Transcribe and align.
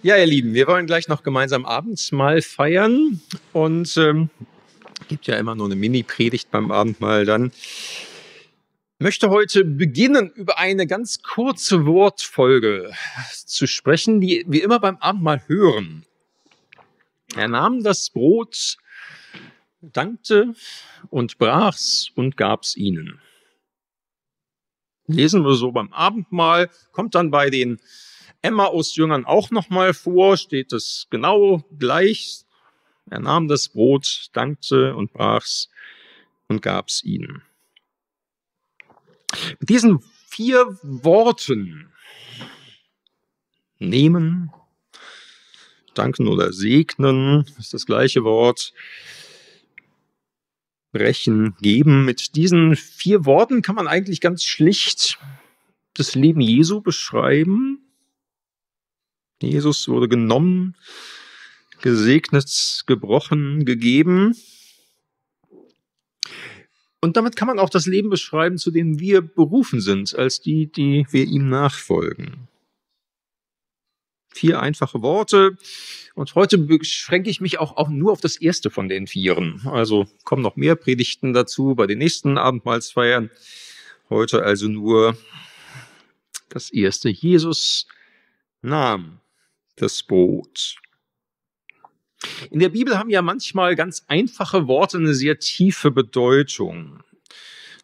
Ja, 0.00 0.16
ihr 0.16 0.26
Lieben, 0.26 0.54
wir 0.54 0.68
wollen 0.68 0.86
gleich 0.86 1.08
noch 1.08 1.24
gemeinsam 1.24 1.66
Abendmahl 1.66 2.40
feiern 2.40 3.20
und 3.52 3.96
ähm, 3.96 4.30
gibt 5.08 5.26
ja 5.26 5.36
immer 5.36 5.56
nur 5.56 5.66
eine 5.66 5.74
Mini-Predigt 5.74 6.52
beim 6.52 6.70
Abendmahl 6.70 7.24
dann. 7.24 7.50
Möchte 9.00 9.28
heute 9.28 9.64
beginnen, 9.64 10.30
über 10.30 10.56
eine 10.56 10.86
ganz 10.86 11.20
kurze 11.22 11.84
Wortfolge 11.84 12.92
zu 13.44 13.66
sprechen, 13.66 14.20
die 14.20 14.44
wir 14.46 14.62
immer 14.62 14.78
beim 14.78 14.98
Abendmahl 14.98 15.42
hören. 15.48 16.04
Er 17.34 17.48
nahm 17.48 17.82
das 17.82 18.10
Brot, 18.10 18.76
dankte 19.80 20.54
und 21.10 21.38
brach's 21.38 22.10
und 22.14 22.36
gab's 22.36 22.76
ihnen. 22.76 23.20
Lesen 25.08 25.44
wir 25.44 25.54
so 25.54 25.72
beim 25.72 25.92
Abendmahl, 25.92 26.70
kommt 26.92 27.16
dann 27.16 27.32
bei 27.32 27.50
den 27.50 27.80
Emmaus-Jüngern 28.48 29.24
auch 29.24 29.50
nochmal 29.50 29.94
vor, 29.94 30.36
steht 30.36 30.72
es 30.72 31.06
genau 31.10 31.64
gleich. 31.78 32.44
Er 33.10 33.20
nahm 33.20 33.48
das 33.48 33.68
Brot, 33.68 34.28
dankte 34.32 34.96
und 34.96 35.12
brach's 35.12 35.68
und 36.48 36.62
gab's 36.62 37.02
ihnen. 37.04 37.42
Mit 39.60 39.68
diesen 39.68 40.00
vier 40.26 40.78
Worten 40.82 41.92
nehmen, 43.78 44.50
danken 45.94 46.28
oder 46.28 46.52
segnen 46.52 47.44
ist 47.58 47.74
das 47.74 47.86
gleiche 47.86 48.24
Wort, 48.24 48.72
brechen, 50.92 51.54
geben. 51.60 52.04
Mit 52.04 52.34
diesen 52.36 52.76
vier 52.76 53.24
Worten 53.24 53.62
kann 53.62 53.74
man 53.74 53.86
eigentlich 53.86 54.20
ganz 54.20 54.44
schlicht 54.44 55.18
das 55.94 56.14
Leben 56.14 56.40
Jesu 56.40 56.80
beschreiben. 56.80 57.87
Jesus 59.40 59.88
wurde 59.88 60.08
genommen, 60.08 60.76
gesegnet, 61.80 62.82
gebrochen, 62.86 63.64
gegeben. 63.64 64.34
Und 67.00 67.16
damit 67.16 67.36
kann 67.36 67.46
man 67.46 67.58
auch 67.58 67.70
das 67.70 67.86
Leben 67.86 68.10
beschreiben, 68.10 68.58
zu 68.58 68.70
dem 68.70 68.98
wir 68.98 69.22
berufen 69.22 69.80
sind, 69.80 70.14
als 70.16 70.40
die, 70.40 70.70
die 70.70 71.06
wir 71.10 71.24
ihm 71.24 71.48
nachfolgen. 71.48 72.48
Vier 74.30 74.60
einfache 74.60 75.00
Worte. 75.02 75.56
Und 76.14 76.34
heute 76.34 76.58
beschränke 76.58 77.30
ich 77.30 77.40
mich 77.40 77.60
auch, 77.60 77.76
auch 77.76 77.88
nur 77.88 78.12
auf 78.12 78.20
das 78.20 78.36
erste 78.36 78.70
von 78.70 78.88
den 78.88 79.06
Vieren. 79.06 79.62
Also 79.66 80.06
kommen 80.24 80.42
noch 80.42 80.56
mehr 80.56 80.74
Predigten 80.74 81.32
dazu 81.32 81.76
bei 81.76 81.86
den 81.86 81.98
nächsten 81.98 82.38
Abendmahlsfeiern. 82.38 83.30
Heute 84.10 84.42
also 84.42 84.68
nur 84.68 85.16
das 86.48 86.70
erste. 86.70 87.08
Jesus 87.08 87.86
nahm 88.62 89.20
das 89.82 90.02
Brot. 90.02 90.76
In 92.50 92.58
der 92.58 92.68
Bibel 92.68 92.98
haben 92.98 93.10
ja 93.10 93.22
manchmal 93.22 93.76
ganz 93.76 94.04
einfache 94.08 94.66
Worte 94.66 94.98
eine 94.98 95.14
sehr 95.14 95.38
tiefe 95.38 95.90
Bedeutung. 95.90 97.02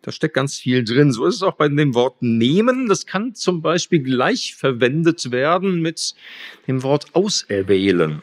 Da 0.02 0.12
steckt 0.12 0.34
ganz 0.34 0.58
viel 0.58 0.84
drin. 0.84 1.12
So 1.12 1.24
ist 1.24 1.36
es 1.36 1.42
auch 1.42 1.54
bei 1.54 1.68
dem 1.68 1.94
Wort 1.94 2.20
nehmen. 2.20 2.88
Das 2.88 3.06
kann 3.06 3.34
zum 3.34 3.62
Beispiel 3.62 4.00
gleich 4.00 4.54
verwendet 4.54 5.30
werden 5.30 5.80
mit 5.80 6.14
dem 6.66 6.82
Wort 6.82 7.14
auserwählen. 7.14 8.22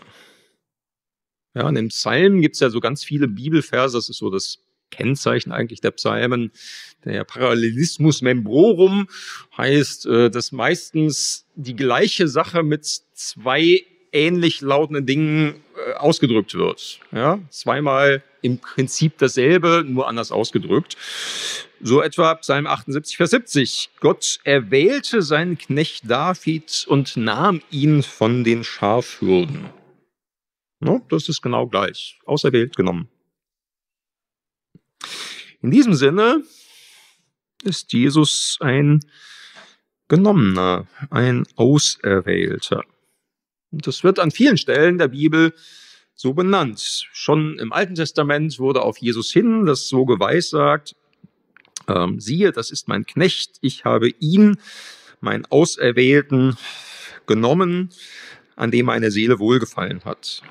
Ja, 1.56 1.67
in 1.67 1.75
den 1.75 1.88
Psalmen 1.88 2.41
gibt 2.41 2.56
es 2.56 2.59
ja 2.59 2.69
so 2.69 2.80
ganz 2.80 3.03
viele 3.03 3.28
Bibelverse. 3.28 3.97
Das 3.97 4.09
ist 4.09 4.17
so 4.17 4.30
das 4.30 4.59
Kennzeichen 4.91 5.52
eigentlich 5.52 5.81
der 5.81 5.91
Psalmen. 5.91 6.52
Der 7.03 7.23
Parallelismus 7.23 8.22
membrorum 8.22 9.08
heißt, 9.58 10.06
äh, 10.06 10.30
dass 10.30 10.52
meistens 10.52 11.47
die 11.56 11.75
gleiche 11.75 12.28
Sache 12.28 12.61
mit 12.61 13.02
zwei 13.30 13.86
ähnlich 14.11 14.61
lautenden 14.61 15.05
Dingen 15.05 15.64
äh, 15.75 15.94
ausgedrückt 15.94 16.53
wird. 16.53 17.00
Ja, 17.11 17.39
zweimal 17.50 18.23
im 18.41 18.59
Prinzip 18.59 19.17
dasselbe, 19.17 19.83
nur 19.88 20.08
anders 20.08 20.31
ausgedrückt. 20.31 20.97
So 21.79 22.01
etwa 22.01 22.35
Psalm 22.35 22.68
78, 22.68 23.18
Vers 23.18 23.31
70. 23.31 23.90
Gott 24.00 24.40
erwählte 24.44 25.22
seinen 25.22 25.57
Knecht 25.57 26.09
David 26.09 26.85
und 26.88 27.18
nahm 27.18 27.62
ihn 27.72 28.03
von 28.03 28.44
den 28.44 28.63
Schafhürden. 28.63 29.69
No, 30.79 31.06
das 31.09 31.29
ist 31.29 31.41
genau 31.41 31.67
gleich. 31.67 32.19
Auserwählt 32.25 32.75
genommen. 32.75 33.07
In 35.62 35.72
diesem 35.72 35.94
Sinne 35.94 36.44
ist 37.63 37.94
Jesus 37.94 38.57
ein 38.59 39.00
Genommener, 40.07 40.88
ein 41.09 41.46
Auserwählter. 41.56 42.84
Und 43.72 43.88
das 43.88 44.04
wird 44.04 44.20
an 44.20 44.32
vielen 44.32 44.58
Stellen 44.58 44.98
der 44.98 45.08
Bibel 45.09 45.54
so 46.14 46.34
benannt. 46.34 47.08
Schon 47.14 47.58
im 47.59 47.74
Alten 47.74 47.96
Testament 47.96 48.59
wurde 48.59 48.82
auf 48.82 48.98
Jesus 48.98 49.32
hin 49.32 49.66
das 49.66 49.88
so 49.88 50.06
geweissagt, 50.06 50.96
ähm, 51.88 52.20
siehe, 52.20 52.52
das 52.52 52.72
ist 52.72 52.88
mein 52.88 53.06
Knecht, 53.06 53.58
ich 53.62 53.86
habe 53.86 54.09
ihn, 54.20 54.58
mein 55.20 55.46
Auserwählten, 55.46 56.58
genommen, 57.28 57.90
an 58.56 58.72
dem 58.72 58.86
meine 58.88 59.12
Seele 59.12 59.40
wohlgefallen 59.40 60.03
hat. 60.03 60.42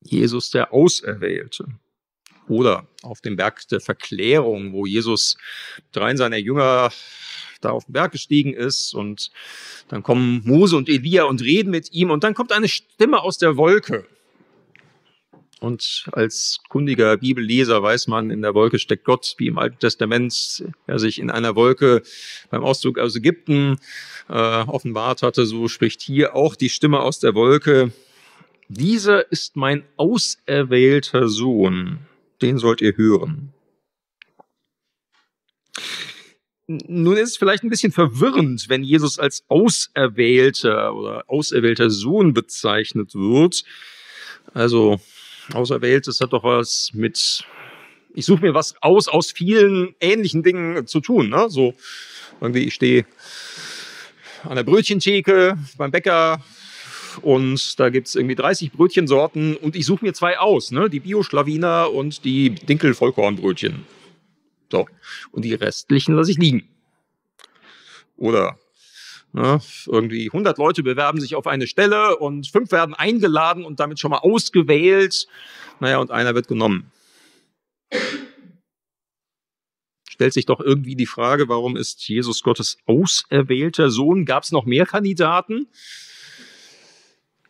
Jesus 0.00 0.50
der 0.50 0.72
Auserwählte. 0.72 1.66
Oder 2.48 2.88
auf 3.02 3.20
dem 3.20 3.36
Berg 3.36 3.66
der 3.68 3.80
Verklärung, 3.80 4.72
wo 4.72 4.84
Jesus 4.84 5.36
dreien 5.92 6.16
seiner 6.16 6.36
Jünger 6.36 6.90
da 7.64 7.70
auf 7.70 7.86
den 7.86 7.92
Berg 7.92 8.12
gestiegen 8.12 8.52
ist 8.52 8.94
und 8.94 9.30
dann 9.88 10.02
kommen 10.02 10.42
Mose 10.44 10.76
und 10.76 10.88
Elia 10.88 11.24
und 11.24 11.42
reden 11.42 11.70
mit 11.70 11.92
ihm 11.92 12.10
und 12.10 12.24
dann 12.24 12.34
kommt 12.34 12.52
eine 12.52 12.68
Stimme 12.68 13.20
aus 13.20 13.38
der 13.38 13.56
Wolke. 13.56 14.06
Und 15.62 16.08
als 16.10 16.58
kundiger 16.68 17.16
Bibelleser 17.18 17.80
weiß 17.84 18.08
man, 18.08 18.30
in 18.30 18.42
der 18.42 18.52
Wolke 18.52 18.80
steckt 18.80 19.04
Gott, 19.04 19.34
wie 19.38 19.46
im 19.46 19.58
Alten 19.58 19.78
Testament, 19.78 20.64
der 20.88 20.98
sich 20.98 21.20
in 21.20 21.30
einer 21.30 21.54
Wolke 21.54 22.02
beim 22.50 22.64
Auszug 22.64 22.98
aus 22.98 23.14
Ägypten 23.14 23.76
äh, 24.28 24.32
offenbart 24.32 25.22
hatte. 25.22 25.46
So 25.46 25.68
spricht 25.68 26.02
hier 26.02 26.34
auch 26.34 26.56
die 26.56 26.68
Stimme 26.68 26.98
aus 26.98 27.20
der 27.20 27.36
Wolke. 27.36 27.92
Dieser 28.68 29.30
ist 29.30 29.54
mein 29.54 29.84
auserwählter 29.96 31.28
Sohn, 31.28 31.98
den 32.40 32.58
sollt 32.58 32.80
ihr 32.80 32.96
hören. 32.96 33.52
Nun 36.86 37.16
ist 37.16 37.30
es 37.30 37.36
vielleicht 37.36 37.62
ein 37.64 37.70
bisschen 37.70 37.92
verwirrend, 37.92 38.68
wenn 38.68 38.82
Jesus 38.82 39.18
als 39.18 39.44
Auserwählter 39.48 40.94
oder 40.94 41.24
auserwählter 41.26 41.90
Sohn 41.90 42.32
bezeichnet 42.32 43.14
wird. 43.14 43.64
Also 44.54 45.00
Auserwähltes 45.52 46.20
hat 46.20 46.32
doch 46.32 46.44
was 46.44 46.90
mit, 46.94 47.44
ich 48.14 48.24
suche 48.24 48.42
mir 48.42 48.54
was 48.54 48.74
aus 48.80 49.08
aus 49.08 49.32
vielen 49.32 49.94
ähnlichen 50.00 50.42
Dingen 50.42 50.86
zu 50.86 51.00
tun. 51.00 51.28
Ne? 51.28 51.48
So 51.48 51.74
irgendwie, 52.40 52.64
ich 52.64 52.74
stehe 52.74 53.04
an 54.44 54.56
der 54.56 54.64
Brötchentheke 54.64 55.58
beim 55.76 55.90
Bäcker 55.90 56.42
und 57.20 57.78
da 57.78 57.90
gibt's 57.90 58.14
irgendwie 58.14 58.34
30 58.34 58.72
Brötchensorten 58.72 59.56
und 59.56 59.76
ich 59.76 59.84
suche 59.84 60.04
mir 60.04 60.14
zwei 60.14 60.38
aus, 60.38 60.70
ne? 60.70 60.88
die 60.88 61.00
Bio-Schlawiner 61.00 61.92
und 61.92 62.24
die 62.24 62.50
Dinkel-Vollkornbrötchen. 62.50 63.84
So. 64.72 64.88
Und 65.32 65.44
die 65.44 65.52
restlichen 65.52 66.16
lasse 66.16 66.30
ich 66.30 66.38
liegen. 66.38 66.66
Oder 68.16 68.58
ne, 69.32 69.60
irgendwie 69.86 70.26
100 70.28 70.56
Leute 70.56 70.82
bewerben 70.82 71.20
sich 71.20 71.34
auf 71.34 71.46
eine 71.46 71.66
Stelle 71.66 72.16
und 72.16 72.46
fünf 72.46 72.72
werden 72.72 72.94
eingeladen 72.94 73.66
und 73.66 73.80
damit 73.80 74.00
schon 74.00 74.12
mal 74.12 74.20
ausgewählt. 74.20 75.28
Naja, 75.78 75.98
und 75.98 76.10
einer 76.10 76.34
wird 76.34 76.48
genommen. 76.48 76.90
Stellt 80.08 80.32
sich 80.32 80.46
doch 80.46 80.60
irgendwie 80.60 80.96
die 80.96 81.04
Frage, 81.04 81.50
warum 81.50 81.76
ist 81.76 82.08
Jesus 82.08 82.42
Gottes 82.42 82.78
auserwählter 82.86 83.90
Sohn? 83.90 84.24
Gab 84.24 84.44
es 84.44 84.52
noch 84.52 84.64
mehr 84.64 84.86
Kandidaten? 84.86 85.66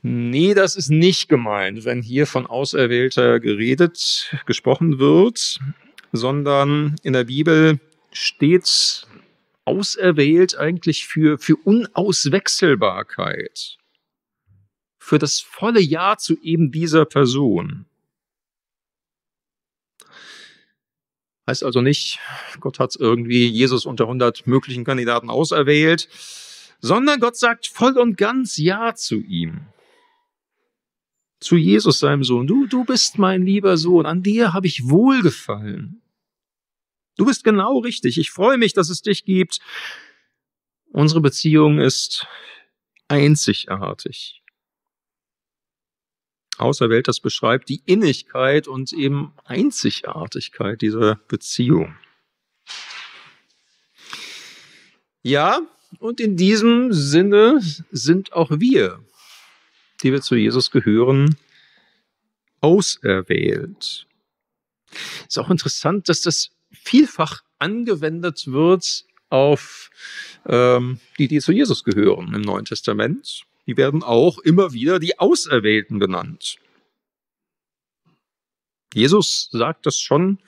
Nee, 0.05 0.55
das 0.55 0.75
ist 0.75 0.91
nicht 0.91 1.29
gemeint, 1.29 1.85
wenn 1.85 2.03
hier 2.03 2.27
von 2.27 2.47
Auserwählter 2.47 3.39
geredet, 3.39 4.35
gesprochen 4.45 4.99
wird 4.99 5.61
sondern 6.13 6.95
in 7.03 7.15
der 7.15 7.25
Bibel 7.25 7.81
steht 8.13 9.09
auserwählt 9.65 10.57
eigentlich 10.57 11.07
für, 11.07 11.39
für 11.39 11.57
Unauswechselbarkeit, 11.57 13.79
für 14.99 15.19
das 15.19 15.41
volle 15.41 15.81
Ja 15.81 16.19
zu 16.19 16.39
eben 16.43 16.71
dieser 16.71 17.07
Person. 17.07 17.87
Heißt 21.47 21.65
also 21.65 21.81
nicht, 21.81 22.21
Gott 22.61 22.79
hat 22.79 22.95
irgendwie 22.97 23.49
Jesus 23.49 23.85
unter 23.85 24.05
100 24.05 24.47
möglichen 24.47 24.85
Kandidaten 24.85 25.29
auserwählt, 25.29 26.09
sondern 26.81 27.21
Gott 27.21 27.37
sagt 27.37 27.67
voll 27.67 27.99
und 27.99 28.17
ganz 28.17 28.57
Ja 28.59 28.95
zu 28.95 29.17
ihm. 29.17 29.67
Zu 31.41 31.57
Jesus, 31.57 31.99
seinem 31.99 32.23
Sohn. 32.23 32.47
Du, 32.47 32.67
du 32.67 32.85
bist 32.85 33.19
mein 33.19 33.43
lieber 33.43 33.77
Sohn, 33.77 34.07
an 34.07 34.23
dir 34.23 34.53
habe 34.53 34.69
ich 34.69 34.89
wohlgefallen. 34.89 36.02
Du 37.17 37.27
bist 37.27 37.45
genau 37.45 37.79
richtig. 37.79 38.19
Ich 38.19 38.31
freue 38.31 38.59
mich, 38.59 38.73
dass 38.73 38.89
es 38.89 39.03
dich 39.03 39.25
gibt. 39.25 39.61
Unsere 40.91 41.21
Beziehung 41.21 41.79
ist 41.79 42.27
einzigartig. 43.09 44.43
Auserwählt, 46.59 47.09
das 47.09 47.21
beschreibt 47.21 47.69
die 47.69 47.83
Innigkeit 47.87 48.69
und 48.69 48.93
eben 48.93 49.33
Einzigartigkeit 49.45 50.81
dieser 50.81 51.17
Beziehung. 51.29 51.97
Ja, 55.23 55.61
und 55.99 56.21
in 56.21 56.37
diesem 56.37 56.93
Sinne 56.93 57.61
sind 57.91 58.33
auch 58.33 58.51
wir, 58.51 59.05
die 60.03 60.13
wir 60.13 60.21
zu 60.21 60.35
Jesus 60.35 60.71
gehören, 60.71 61.37
auserwählt. 62.61 64.07
Ist 65.27 65.39
auch 65.39 65.51
interessant, 65.51 66.09
dass 66.09 66.23
das 66.23 66.51
vielfach 66.73 67.43
angewendet 67.59 68.47
wird 68.47 69.05
auf 69.29 69.91
ähm, 70.47 71.01
die, 71.19 71.29
die 71.29 71.41
zu 71.41 71.53
Jesus 71.53 71.85
gehören 71.85 72.35
im 72.35 72.43
Neuen 72.43 72.65
Testament. 72.65 73.45
Die 73.67 73.77
werden 73.77 74.03
auch 74.03 74.39
immer 74.39 74.73
wieder 74.73 74.99
die 74.99 75.19
Auserwählten 75.19 76.01
genannt. 76.01 76.57
Jesus 78.93 79.49
sagt 79.53 79.87
das 79.87 79.99
schon 79.99 80.39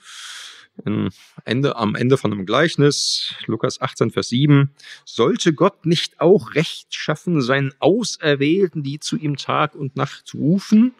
Ende, 1.45 1.75
am 1.77 1.95
Ende 1.95 2.17
von 2.17 2.33
einem 2.33 2.45
Gleichnis, 2.45 3.33
Lukas 3.45 3.79
18, 3.79 4.11
Vers 4.11 4.29
7, 4.29 4.71
sollte 5.05 5.53
Gott 5.53 5.85
nicht 5.85 6.19
auch 6.19 6.53
Recht 6.53 6.93
schaffen 6.93 7.41
seinen 7.41 7.73
Auserwählten, 7.79 8.83
die 8.83 8.99
zu 8.99 9.15
ihm 9.15 9.37
Tag 9.37 9.73
und 9.75 9.95
Nacht 9.95 10.33
rufen? 10.33 10.93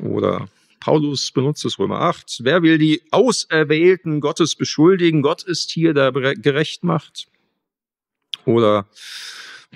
Oder 0.00 0.48
Paulus 0.82 1.30
benutzt 1.30 1.64
es 1.64 1.78
Römer 1.78 2.00
8, 2.00 2.40
wer 2.42 2.64
will 2.64 2.76
die 2.76 3.04
Auserwählten 3.12 4.20
Gottes 4.20 4.56
beschuldigen? 4.56 5.22
Gott 5.22 5.44
ist 5.44 5.70
hier, 5.70 5.94
der 5.94 6.10
gerecht 6.10 6.82
macht. 6.82 7.28
Oder 8.46 8.88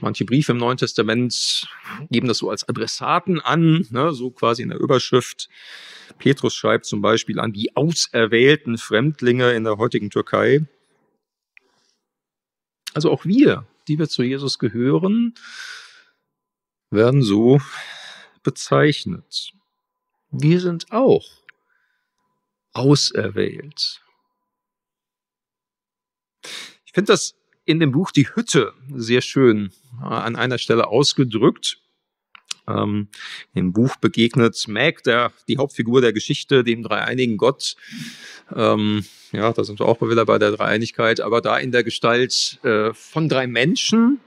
manche 0.00 0.24
Briefe 0.24 0.50
im 0.50 0.58
Neuen 0.58 0.78
Testament 0.78 1.68
geben 2.10 2.26
das 2.26 2.38
so 2.38 2.50
als 2.50 2.68
Adressaten 2.68 3.40
an, 3.40 3.86
ne, 3.90 4.12
so 4.12 4.32
quasi 4.32 4.62
in 4.62 4.70
der 4.70 4.80
Überschrift. 4.80 5.48
Petrus 6.18 6.56
schreibt 6.56 6.86
zum 6.86 7.02
Beispiel 7.02 7.38
an 7.38 7.52
die 7.52 7.76
auserwählten 7.76 8.76
Fremdlinge 8.76 9.52
in 9.52 9.62
der 9.62 9.76
heutigen 9.76 10.10
Türkei. 10.10 10.66
Also 12.94 13.12
auch 13.12 13.24
wir, 13.24 13.64
die 13.86 14.00
wir 14.00 14.08
zu 14.08 14.24
Jesus 14.24 14.58
gehören, 14.58 15.34
werden 16.90 17.22
so 17.22 17.60
bezeichnet. 18.42 19.52
Wir 20.30 20.60
sind 20.60 20.92
auch 20.92 21.26
auserwählt. 22.72 24.02
Ich 26.84 26.92
finde 26.92 27.12
das 27.12 27.34
in 27.64 27.80
dem 27.80 27.92
Buch 27.92 28.10
Die 28.10 28.28
Hütte 28.28 28.72
sehr 28.94 29.20
schön 29.20 29.72
äh, 30.00 30.04
an 30.04 30.36
einer 30.36 30.58
Stelle 30.58 30.86
ausgedrückt. 30.86 31.80
Ähm, 32.68 33.08
Im 33.54 33.72
Buch 33.72 33.96
begegnet 33.96 34.66
Mac, 34.68 35.02
der, 35.04 35.32
die 35.48 35.58
Hauptfigur 35.58 36.00
der 36.00 36.12
Geschichte, 36.12 36.64
dem 36.64 36.82
dreieinigen 36.82 37.36
Gott. 37.36 37.76
Ähm, 38.54 39.04
ja, 39.32 39.52
da 39.52 39.64
sind 39.64 39.78
wir 39.78 39.86
auch 39.86 40.00
wieder 40.02 40.24
bei 40.24 40.38
der 40.38 40.52
Dreieinigkeit, 40.52 41.20
aber 41.20 41.40
da 41.40 41.58
in 41.58 41.70
der 41.70 41.84
Gestalt 41.84 42.58
äh, 42.64 42.92
von 42.92 43.28
drei 43.28 43.46
Menschen. 43.46 44.20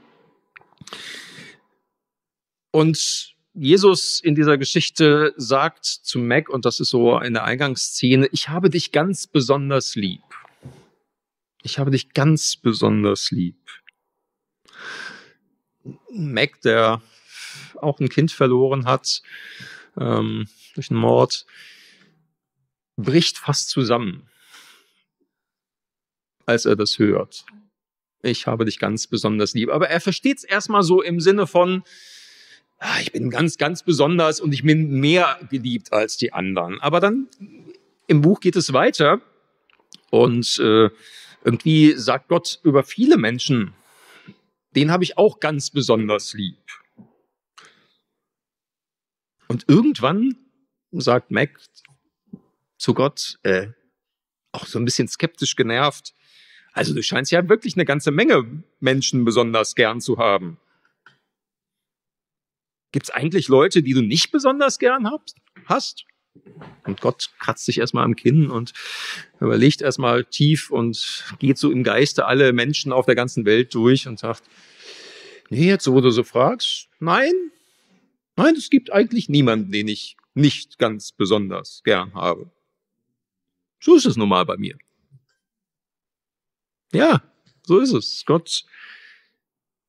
Und 2.71 3.35
Jesus 3.61 4.21
in 4.21 4.35
dieser 4.35 4.57
Geschichte 4.57 5.33
sagt 5.35 5.83
zu 5.83 6.17
Mac, 6.17 6.47
und 6.47 6.63
das 6.63 6.79
ist 6.79 6.91
so 6.91 7.17
eine 7.17 7.43
Eingangsszene, 7.43 8.29
ich 8.31 8.47
habe 8.47 8.69
dich 8.69 8.93
ganz 8.93 9.27
besonders 9.27 9.95
lieb. 9.95 10.23
Ich 11.61 11.77
habe 11.77 11.91
dich 11.91 12.13
ganz 12.13 12.55
besonders 12.55 13.31
lieb. 13.31 13.57
Mac, 16.09 16.61
der 16.61 17.01
auch 17.75 17.99
ein 17.99 18.07
Kind 18.07 18.31
verloren 18.31 18.85
hat 18.85 19.21
ähm, 19.99 20.47
durch 20.75 20.89
einen 20.89 21.01
Mord, 21.01 21.45
bricht 22.95 23.37
fast 23.37 23.69
zusammen, 23.69 24.29
als 26.45 26.63
er 26.63 26.77
das 26.77 26.97
hört. 26.97 27.45
Ich 28.21 28.47
habe 28.47 28.63
dich 28.63 28.79
ganz 28.79 29.07
besonders 29.07 29.53
lieb. 29.53 29.69
Aber 29.69 29.89
er 29.89 29.99
versteht 29.99 30.37
es 30.37 30.43
erstmal 30.45 30.83
so 30.83 31.01
im 31.01 31.19
Sinne 31.19 31.45
von, 31.45 31.83
ich 33.01 33.11
bin 33.11 33.29
ganz, 33.29 33.57
ganz 33.57 33.83
besonders 33.83 34.39
und 34.39 34.53
ich 34.53 34.63
bin 34.63 34.99
mehr 34.99 35.39
geliebt 35.49 35.91
als 35.91 36.17
die 36.17 36.33
anderen. 36.33 36.79
Aber 36.81 36.99
dann 36.99 37.27
im 38.07 38.21
Buch 38.21 38.39
geht 38.39 38.55
es 38.55 38.73
weiter 38.73 39.21
und 40.09 40.57
äh, 40.59 40.89
irgendwie 41.43 41.93
sagt 41.93 42.27
Gott 42.27 42.59
über 42.63 42.83
viele 42.83 43.17
Menschen, 43.17 43.73
den 44.75 44.91
habe 44.91 45.03
ich 45.03 45.17
auch 45.17 45.39
ganz 45.39 45.71
besonders 45.71 46.33
lieb. 46.33 46.57
Und 49.47 49.65
irgendwann 49.67 50.35
sagt 50.91 51.31
Mac 51.31 51.59
zu 52.77 52.93
Gott, 52.93 53.39
äh, 53.43 53.67
auch 54.51 54.65
so 54.65 54.79
ein 54.79 54.85
bisschen 54.85 55.07
skeptisch 55.07 55.55
genervt, 55.55 56.13
also 56.73 56.93
du 56.93 57.03
scheinst 57.03 57.31
ja 57.31 57.47
wirklich 57.49 57.75
eine 57.75 57.85
ganze 57.85 58.11
Menge 58.11 58.63
Menschen 58.79 59.25
besonders 59.25 59.75
gern 59.75 60.01
zu 60.01 60.17
haben. 60.17 60.59
Gibt 62.91 63.05
es 63.05 63.09
eigentlich 63.11 63.47
Leute, 63.47 63.83
die 63.83 63.93
du 63.93 64.01
nicht 64.01 64.31
besonders 64.31 64.79
gern 64.79 65.09
hast? 65.65 66.05
Und 66.85 67.01
Gott 67.01 67.31
kratzt 67.39 67.65
sich 67.65 67.79
erstmal 67.79 68.05
am 68.05 68.15
Kinn 68.15 68.49
und 68.49 68.73
überlegt 69.39 69.81
erstmal 69.81 70.25
tief 70.25 70.71
und 70.71 71.25
geht 71.39 71.57
so 71.57 71.71
im 71.71 71.83
Geiste 71.83 72.25
alle 72.25 72.53
Menschen 72.53 72.91
auf 72.91 73.05
der 73.05 73.15
ganzen 73.15 73.45
Welt 73.45 73.73
durch 73.73 74.07
und 74.07 74.19
sagt, 74.19 74.43
nee, 75.49 75.67
jetzt 75.67 75.87
wo 75.91 76.01
du 76.01 76.11
so 76.11 76.23
fragst, 76.23 76.87
nein, 76.99 77.33
nein, 78.35 78.55
es 78.55 78.69
gibt 78.69 78.91
eigentlich 78.91 79.29
niemanden, 79.29 79.71
den 79.71 79.87
ich 79.87 80.17
nicht 80.33 80.77
ganz 80.77 81.11
besonders 81.11 81.81
gern 81.83 82.13
habe. 82.13 82.49
So 83.79 83.95
ist 83.95 84.05
es 84.05 84.17
nun 84.17 84.29
mal 84.29 84.45
bei 84.45 84.57
mir. 84.57 84.77
Ja, 86.91 87.21
so 87.63 87.79
ist 87.79 87.93
es. 87.93 88.23
Gott 88.25 88.65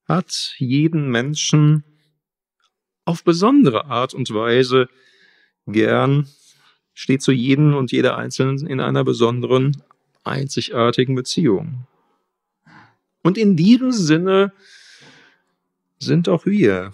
hat 0.06 0.54
jeden 0.58 1.10
Menschen 1.10 1.84
auf 3.04 3.24
besondere 3.24 3.86
Art 3.86 4.14
und 4.14 4.32
Weise 4.32 4.88
gern, 5.66 6.28
steht 6.94 7.22
zu 7.22 7.32
jedem 7.32 7.74
und 7.74 7.92
jeder 7.92 8.16
Einzelnen 8.16 8.66
in 8.66 8.80
einer 8.80 9.04
besonderen, 9.04 9.82
einzigartigen 10.24 11.14
Beziehung. 11.14 11.86
Und 13.22 13.38
in 13.38 13.56
diesem 13.56 13.92
Sinne 13.92 14.52
sind 15.98 16.28
auch 16.28 16.46
wir 16.46 16.92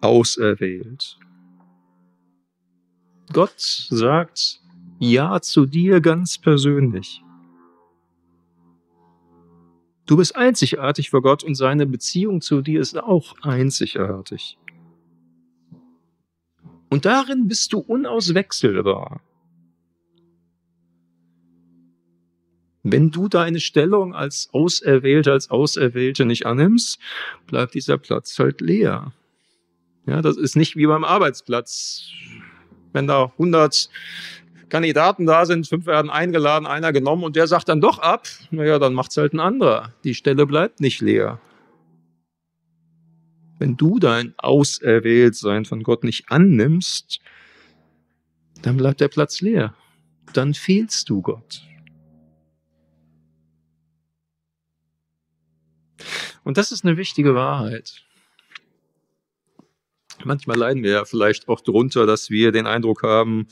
auserwählt. 0.00 1.18
Gott 3.32 3.58
sagt 3.58 4.60
Ja 4.98 5.40
zu 5.40 5.66
dir 5.66 6.00
ganz 6.00 6.38
persönlich. 6.38 7.22
Du 10.06 10.16
bist 10.16 10.36
einzigartig 10.36 11.10
vor 11.10 11.22
Gott 11.22 11.44
und 11.44 11.54
seine 11.54 11.86
Beziehung 11.86 12.40
zu 12.40 12.60
dir 12.60 12.80
ist 12.80 12.98
auch 12.98 13.34
einzigartig. 13.42 14.58
Und 16.92 17.06
darin 17.06 17.48
bist 17.48 17.72
du 17.72 17.78
unauswechselbar. 17.78 19.22
Wenn 22.82 23.10
du 23.10 23.28
deine 23.28 23.60
Stellung 23.60 24.14
als 24.14 24.50
Auserwählter, 24.52 25.32
als 25.32 25.48
Auserwählte 25.48 26.26
nicht 26.26 26.44
annimmst, 26.44 26.98
bleibt 27.46 27.72
dieser 27.72 27.96
Platz 27.96 28.38
halt 28.38 28.60
leer. 28.60 29.14
Ja, 30.04 30.20
das 30.20 30.36
ist 30.36 30.54
nicht 30.54 30.76
wie 30.76 30.86
beim 30.86 31.02
Arbeitsplatz. 31.02 32.10
Wenn 32.92 33.06
da 33.06 33.32
100 33.38 33.88
Kandidaten 34.68 35.24
da 35.24 35.46
sind, 35.46 35.66
fünf 35.66 35.86
werden 35.86 36.10
eingeladen, 36.10 36.66
einer 36.66 36.92
genommen 36.92 37.24
und 37.24 37.36
der 37.36 37.46
sagt 37.46 37.70
dann 37.70 37.80
doch 37.80 38.00
ab, 38.00 38.28
naja, 38.50 38.78
dann 38.78 38.92
macht's 38.92 39.16
halt 39.16 39.32
ein 39.32 39.40
anderer. 39.40 39.94
Die 40.04 40.14
Stelle 40.14 40.44
bleibt 40.44 40.80
nicht 40.80 41.00
leer. 41.00 41.40
Wenn 43.62 43.76
du 43.76 44.00
dein 44.00 44.34
Auserwähltsein 44.38 45.64
von 45.64 45.84
Gott 45.84 46.02
nicht 46.02 46.24
annimmst, 46.32 47.20
dann 48.62 48.76
bleibt 48.76 49.00
der 49.00 49.06
Platz 49.06 49.40
leer. 49.40 49.72
Dann 50.32 50.52
fehlst 50.52 51.08
du 51.08 51.22
Gott. 51.22 51.62
Und 56.42 56.56
das 56.56 56.72
ist 56.72 56.84
eine 56.84 56.96
wichtige 56.96 57.36
Wahrheit. 57.36 58.02
Manchmal 60.24 60.56
leiden 60.56 60.82
wir 60.82 60.90
ja 60.90 61.04
vielleicht 61.04 61.46
auch 61.46 61.60
darunter, 61.60 62.04
dass 62.04 62.30
wir 62.30 62.50
den 62.50 62.66
Eindruck 62.66 63.04
haben, 63.04 63.46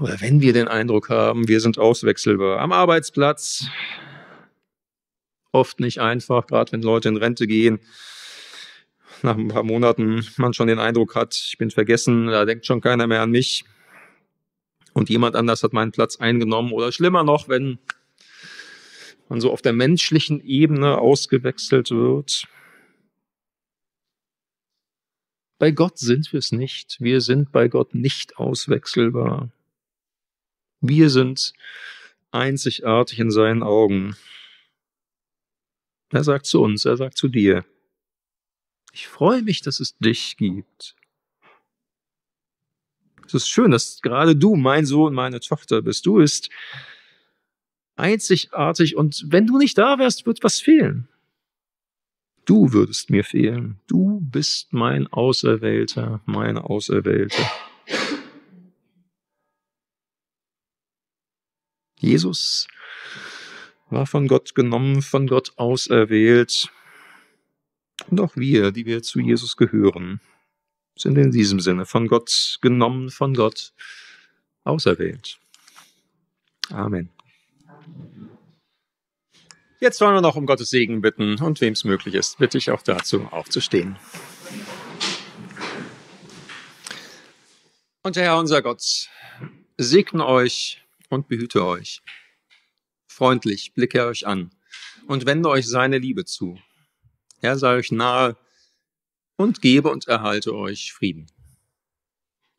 oder 0.00 0.20
wenn 0.20 0.40
wir 0.40 0.52
den 0.52 0.68
Eindruck 0.68 1.08
haben, 1.08 1.48
wir 1.48 1.60
sind 1.60 1.76
auswechselbar 1.76 2.60
am 2.60 2.70
Arbeitsplatz, 2.70 3.66
oft 5.50 5.80
nicht 5.80 5.98
einfach, 5.98 6.46
gerade 6.46 6.70
wenn 6.70 6.82
Leute 6.82 7.08
in 7.08 7.16
Rente 7.16 7.48
gehen, 7.48 7.80
nach 9.22 9.36
ein 9.36 9.48
paar 9.48 9.62
Monaten 9.62 10.26
man 10.36 10.54
schon 10.54 10.68
den 10.68 10.78
Eindruck 10.78 11.14
hat, 11.14 11.34
ich 11.34 11.58
bin 11.58 11.70
vergessen, 11.70 12.26
da 12.26 12.44
denkt 12.44 12.66
schon 12.66 12.80
keiner 12.80 13.06
mehr 13.06 13.22
an 13.22 13.30
mich. 13.30 13.64
Und 14.92 15.08
jemand 15.08 15.36
anders 15.36 15.62
hat 15.62 15.72
meinen 15.72 15.92
Platz 15.92 16.16
eingenommen. 16.16 16.72
Oder 16.72 16.90
schlimmer 16.92 17.22
noch, 17.22 17.48
wenn 17.48 17.78
man 19.28 19.40
so 19.40 19.52
auf 19.52 19.62
der 19.62 19.72
menschlichen 19.72 20.40
Ebene 20.40 20.98
ausgewechselt 20.98 21.90
wird. 21.90 22.48
Bei 25.58 25.70
Gott 25.70 25.98
sind 25.98 26.32
wir 26.32 26.38
es 26.38 26.52
nicht. 26.52 26.96
Wir 27.00 27.20
sind 27.20 27.52
bei 27.52 27.68
Gott 27.68 27.94
nicht 27.94 28.38
auswechselbar. 28.38 29.50
Wir 30.80 31.10
sind 31.10 31.52
einzigartig 32.30 33.18
in 33.18 33.30
seinen 33.30 33.62
Augen. 33.62 34.16
Er 36.10 36.24
sagt 36.24 36.46
zu 36.46 36.62
uns, 36.62 36.84
er 36.84 36.96
sagt 36.96 37.18
zu 37.18 37.28
dir, 37.28 37.64
ich 38.98 39.06
freue 39.06 39.42
mich, 39.42 39.60
dass 39.60 39.78
es 39.78 39.96
dich 39.98 40.36
gibt. 40.36 40.96
Es 43.24 43.34
ist 43.34 43.48
schön, 43.48 43.70
dass 43.70 44.02
gerade 44.02 44.34
du, 44.34 44.56
mein 44.56 44.86
Sohn, 44.86 45.14
meine 45.14 45.38
Tochter 45.38 45.82
bist. 45.82 46.04
Du 46.04 46.16
bist 46.16 46.50
einzigartig 47.94 48.96
und 48.96 49.24
wenn 49.28 49.46
du 49.46 49.56
nicht 49.56 49.78
da 49.78 50.00
wärst, 50.00 50.26
wird 50.26 50.42
was 50.42 50.58
fehlen. 50.58 51.06
Du 52.44 52.72
würdest 52.72 53.08
mir 53.08 53.22
fehlen. 53.22 53.78
Du 53.86 54.18
bist 54.20 54.72
mein 54.72 55.06
Auserwählter, 55.06 56.20
meine 56.24 56.64
Auserwählte. 56.64 57.40
Jesus 62.00 62.66
war 63.90 64.06
von 64.06 64.26
Gott 64.26 64.56
genommen, 64.56 65.02
von 65.02 65.28
Gott 65.28 65.52
auserwählt. 65.56 66.72
Und 68.10 68.20
auch 68.20 68.36
wir, 68.36 68.72
die 68.72 68.86
wir 68.86 69.02
zu 69.02 69.20
Jesus 69.20 69.56
gehören, 69.56 70.20
sind 70.96 71.16
in 71.18 71.30
diesem 71.30 71.60
Sinne 71.60 71.86
von 71.86 72.08
Gott 72.08 72.58
genommen, 72.60 73.10
von 73.10 73.34
Gott 73.34 73.72
auserwählt. 74.64 75.38
Amen. 76.70 77.10
Jetzt 79.80 80.00
wollen 80.00 80.14
wir 80.14 80.20
noch 80.20 80.34
um 80.34 80.46
Gottes 80.46 80.70
Segen 80.70 81.02
bitten 81.02 81.40
und 81.40 81.60
wem 81.60 81.72
es 81.72 81.84
möglich 81.84 82.14
ist, 82.14 82.38
bitte 82.38 82.58
ich 82.58 82.70
auch 82.72 82.82
dazu 82.82 83.26
aufzustehen. 83.30 83.96
Und 88.02 88.16
der 88.16 88.24
Herr 88.24 88.38
unser 88.38 88.60
Gott 88.62 89.08
segne 89.76 90.26
euch 90.26 90.82
und 91.10 91.28
behüte 91.28 91.64
euch. 91.64 92.02
Freundlich 93.06 93.72
blicke 93.74 93.98
er 93.98 94.06
euch 94.08 94.26
an 94.26 94.50
und 95.06 95.26
wende 95.26 95.48
euch 95.48 95.68
seine 95.68 95.98
Liebe 95.98 96.24
zu. 96.24 96.58
Er 97.40 97.58
sei 97.58 97.76
euch 97.76 97.92
nahe 97.92 98.36
und 99.36 99.62
gebe 99.62 99.90
und 99.90 100.08
erhalte 100.08 100.54
euch 100.54 100.92
Frieden. 100.92 101.26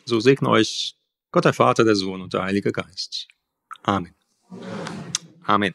So 0.05 0.19
segne 0.19 0.49
euch 0.49 0.95
Gott 1.31 1.45
der 1.45 1.53
Vater, 1.53 1.83
der 1.83 1.95
Sohn 1.95 2.21
und 2.21 2.33
der 2.33 2.43
Heilige 2.43 2.71
Geist. 2.71 3.27
Amen. 3.83 4.15
Amen. 5.43 5.73